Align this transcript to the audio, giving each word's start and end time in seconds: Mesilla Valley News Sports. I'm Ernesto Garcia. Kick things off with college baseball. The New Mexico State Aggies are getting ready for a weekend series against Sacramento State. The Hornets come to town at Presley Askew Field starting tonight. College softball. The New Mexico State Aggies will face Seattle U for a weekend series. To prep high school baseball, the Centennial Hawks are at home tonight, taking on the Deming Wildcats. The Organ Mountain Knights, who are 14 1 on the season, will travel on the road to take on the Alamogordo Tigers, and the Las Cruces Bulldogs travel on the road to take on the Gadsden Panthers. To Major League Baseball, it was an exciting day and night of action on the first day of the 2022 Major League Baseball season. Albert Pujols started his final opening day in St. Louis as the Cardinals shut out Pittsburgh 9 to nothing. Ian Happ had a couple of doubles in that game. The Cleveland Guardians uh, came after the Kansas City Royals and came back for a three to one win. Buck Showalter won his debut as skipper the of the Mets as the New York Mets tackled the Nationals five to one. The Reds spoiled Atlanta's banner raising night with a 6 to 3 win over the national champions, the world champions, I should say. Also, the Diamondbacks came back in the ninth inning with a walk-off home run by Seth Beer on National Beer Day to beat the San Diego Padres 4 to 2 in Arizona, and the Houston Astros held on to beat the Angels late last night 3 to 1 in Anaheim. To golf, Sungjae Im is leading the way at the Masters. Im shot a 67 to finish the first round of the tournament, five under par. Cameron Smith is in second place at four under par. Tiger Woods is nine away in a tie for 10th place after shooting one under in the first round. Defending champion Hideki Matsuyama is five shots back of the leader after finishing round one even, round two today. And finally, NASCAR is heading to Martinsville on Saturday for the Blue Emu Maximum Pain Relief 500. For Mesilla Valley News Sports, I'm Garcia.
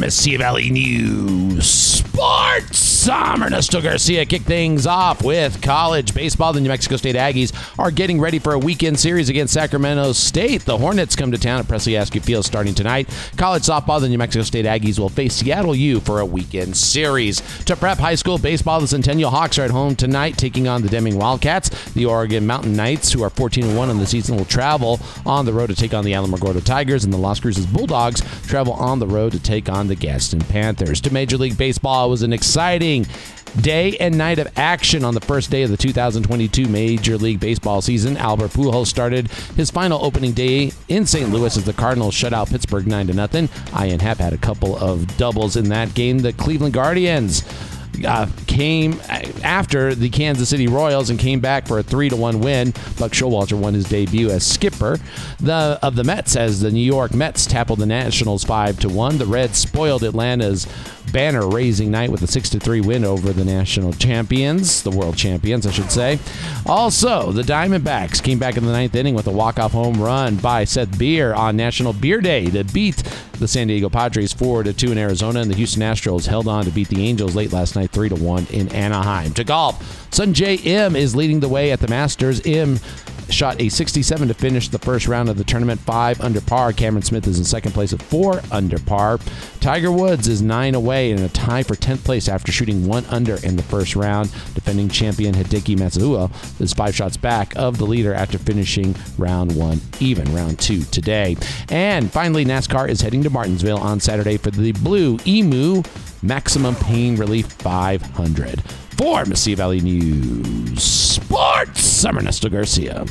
Mesilla 0.00 0.38
Valley 0.38 0.70
News 0.70 1.68
Sports. 1.68 2.39
I'm 3.08 3.42
Ernesto 3.42 3.80
Garcia. 3.80 4.26
Kick 4.26 4.42
things 4.42 4.86
off 4.86 5.22
with 5.22 5.62
college 5.62 6.12
baseball. 6.12 6.52
The 6.52 6.60
New 6.60 6.68
Mexico 6.68 6.96
State 6.96 7.14
Aggies 7.14 7.52
are 7.78 7.90
getting 7.90 8.20
ready 8.20 8.38
for 8.38 8.52
a 8.52 8.58
weekend 8.58 8.98
series 8.98 9.28
against 9.28 9.54
Sacramento 9.54 10.12
State. 10.12 10.64
The 10.64 10.76
Hornets 10.76 11.16
come 11.16 11.30
to 11.30 11.38
town 11.38 11.60
at 11.60 11.68
Presley 11.68 11.94
Askew 11.94 12.20
Field 12.20 12.44
starting 12.44 12.74
tonight. 12.74 13.08
College 13.36 13.62
softball. 13.62 14.00
The 14.00 14.08
New 14.08 14.18
Mexico 14.18 14.42
State 14.42 14.66
Aggies 14.66 14.98
will 14.98 15.08
face 15.08 15.34
Seattle 15.34 15.74
U 15.74 16.00
for 16.00 16.20
a 16.20 16.26
weekend 16.26 16.76
series. 16.76 17.40
To 17.64 17.76
prep 17.76 17.98
high 17.98 18.16
school 18.16 18.38
baseball, 18.38 18.80
the 18.80 18.88
Centennial 18.88 19.30
Hawks 19.30 19.58
are 19.58 19.62
at 19.62 19.70
home 19.70 19.94
tonight, 19.94 20.36
taking 20.36 20.68
on 20.68 20.82
the 20.82 20.88
Deming 20.88 21.16
Wildcats. 21.16 21.92
The 21.92 22.06
Organ 22.06 22.46
Mountain 22.46 22.74
Knights, 22.74 23.12
who 23.12 23.22
are 23.22 23.30
14 23.30 23.76
1 23.76 23.88
on 23.88 23.98
the 23.98 24.06
season, 24.06 24.36
will 24.36 24.44
travel 24.44 24.98
on 25.24 25.46
the 25.46 25.52
road 25.52 25.68
to 25.68 25.76
take 25.76 25.94
on 25.94 26.04
the 26.04 26.12
Alamogordo 26.12 26.64
Tigers, 26.64 27.04
and 27.04 27.12
the 27.12 27.18
Las 27.18 27.38
Cruces 27.38 27.66
Bulldogs 27.66 28.20
travel 28.46 28.72
on 28.72 28.98
the 28.98 29.06
road 29.06 29.32
to 29.32 29.40
take 29.40 29.68
on 29.68 29.86
the 29.86 29.94
Gadsden 29.94 30.40
Panthers. 30.40 31.00
To 31.02 31.12
Major 31.12 31.36
League 31.38 31.56
Baseball, 31.56 32.08
it 32.08 32.10
was 32.10 32.22
an 32.22 32.32
exciting 32.32 32.89
day 33.60 33.96
and 33.98 34.16
night 34.16 34.38
of 34.38 34.48
action 34.56 35.04
on 35.04 35.14
the 35.14 35.20
first 35.20 35.50
day 35.50 35.62
of 35.62 35.70
the 35.70 35.76
2022 35.76 36.68
Major 36.68 37.16
League 37.16 37.40
Baseball 37.40 37.80
season. 37.80 38.16
Albert 38.16 38.50
Pujols 38.50 38.86
started 38.86 39.28
his 39.56 39.70
final 39.70 40.04
opening 40.04 40.32
day 40.32 40.72
in 40.88 41.06
St. 41.06 41.30
Louis 41.30 41.56
as 41.56 41.64
the 41.64 41.72
Cardinals 41.72 42.14
shut 42.14 42.32
out 42.32 42.48
Pittsburgh 42.48 42.86
9 42.86 43.08
to 43.08 43.12
nothing. 43.12 43.48
Ian 43.80 44.00
Happ 44.00 44.18
had 44.18 44.32
a 44.32 44.38
couple 44.38 44.76
of 44.76 45.16
doubles 45.16 45.56
in 45.56 45.68
that 45.70 45.94
game. 45.94 46.18
The 46.18 46.32
Cleveland 46.32 46.74
Guardians 46.74 47.42
uh, 48.04 48.26
came 48.46 49.00
after 49.42 49.94
the 49.94 50.08
Kansas 50.08 50.48
City 50.48 50.66
Royals 50.66 51.10
and 51.10 51.18
came 51.18 51.40
back 51.40 51.66
for 51.66 51.78
a 51.78 51.82
three 51.82 52.08
to 52.08 52.16
one 52.16 52.40
win. 52.40 52.72
Buck 52.98 53.12
Showalter 53.12 53.58
won 53.58 53.74
his 53.74 53.88
debut 53.88 54.30
as 54.30 54.46
skipper 54.46 54.98
the 55.38 55.78
of 55.82 55.96
the 55.96 56.04
Mets 56.04 56.36
as 56.36 56.60
the 56.60 56.70
New 56.70 56.84
York 56.84 57.14
Mets 57.14 57.46
tackled 57.46 57.78
the 57.78 57.86
Nationals 57.86 58.44
five 58.44 58.78
to 58.80 58.88
one. 58.88 59.18
The 59.18 59.26
Reds 59.26 59.58
spoiled 59.58 60.02
Atlanta's 60.02 60.66
banner 61.12 61.48
raising 61.48 61.90
night 61.90 62.10
with 62.10 62.22
a 62.22 62.26
6 62.26 62.50
to 62.50 62.60
3 62.60 62.80
win 62.80 63.04
over 63.04 63.32
the 63.32 63.44
national 63.44 63.92
champions, 63.92 64.82
the 64.82 64.90
world 64.90 65.16
champions, 65.16 65.66
I 65.66 65.70
should 65.70 65.90
say. 65.90 66.18
Also, 66.66 67.32
the 67.32 67.42
Diamondbacks 67.42 68.22
came 68.22 68.38
back 68.38 68.56
in 68.56 68.64
the 68.64 68.72
ninth 68.72 68.94
inning 68.94 69.14
with 69.14 69.26
a 69.26 69.32
walk-off 69.32 69.72
home 69.72 70.00
run 70.00 70.36
by 70.36 70.64
Seth 70.64 70.98
Beer 70.98 71.34
on 71.34 71.56
National 71.56 71.92
Beer 71.92 72.20
Day 72.20 72.46
to 72.50 72.64
beat 72.64 73.02
the 73.38 73.48
San 73.48 73.68
Diego 73.68 73.88
Padres 73.88 74.32
4 74.32 74.64
to 74.64 74.72
2 74.72 74.92
in 74.92 74.98
Arizona, 74.98 75.40
and 75.40 75.50
the 75.50 75.56
Houston 75.56 75.82
Astros 75.82 76.26
held 76.26 76.46
on 76.46 76.64
to 76.64 76.70
beat 76.70 76.88
the 76.88 77.06
Angels 77.06 77.34
late 77.34 77.52
last 77.52 77.74
night 77.74 77.89
3 77.92 78.08
to 78.10 78.14
1 78.14 78.46
in 78.50 78.68
Anaheim. 78.74 79.32
To 79.34 79.44
golf, 79.44 80.08
Sungjae 80.10 80.64
Im 80.64 80.96
is 80.96 81.14
leading 81.14 81.40
the 81.40 81.48
way 81.48 81.72
at 81.72 81.80
the 81.80 81.88
Masters. 81.88 82.44
Im 82.44 82.80
shot 83.32 83.60
a 83.60 83.68
67 83.68 84.28
to 84.28 84.34
finish 84.34 84.68
the 84.68 84.78
first 84.78 85.06
round 85.06 85.28
of 85.28 85.36
the 85.36 85.44
tournament, 85.44 85.80
five 85.80 86.20
under 86.20 86.40
par. 86.40 86.72
Cameron 86.72 87.02
Smith 87.02 87.26
is 87.26 87.38
in 87.38 87.44
second 87.44 87.72
place 87.72 87.92
at 87.92 88.02
four 88.02 88.42
under 88.50 88.78
par. 88.78 89.18
Tiger 89.60 89.92
Woods 89.92 90.28
is 90.28 90.42
nine 90.42 90.74
away 90.74 91.10
in 91.10 91.18
a 91.20 91.28
tie 91.28 91.62
for 91.62 91.74
10th 91.74 92.04
place 92.04 92.28
after 92.28 92.52
shooting 92.52 92.86
one 92.86 93.04
under 93.06 93.36
in 93.44 93.56
the 93.56 93.62
first 93.62 93.96
round. 93.96 94.30
Defending 94.54 94.88
champion 94.88 95.34
Hideki 95.34 95.76
Matsuyama 95.76 96.60
is 96.60 96.72
five 96.72 96.94
shots 96.94 97.16
back 97.16 97.54
of 97.56 97.78
the 97.78 97.86
leader 97.86 98.14
after 98.14 98.38
finishing 98.38 98.94
round 99.18 99.54
one 99.56 99.80
even, 100.00 100.32
round 100.34 100.58
two 100.58 100.82
today. 100.84 101.36
And 101.68 102.10
finally, 102.10 102.44
NASCAR 102.44 102.88
is 102.88 103.00
heading 103.00 103.22
to 103.24 103.30
Martinsville 103.30 103.78
on 103.78 104.00
Saturday 104.00 104.36
for 104.36 104.50
the 104.50 104.72
Blue 104.72 105.18
Emu 105.26 105.82
Maximum 106.22 106.74
Pain 106.76 107.16
Relief 107.16 107.50
500. 107.52 108.62
For 109.00 109.24
Mesilla 109.24 109.56
Valley 109.56 109.80
News 109.80 110.59
Sports, 111.30 112.04
I'm 112.04 112.18
Garcia. 112.50 113.06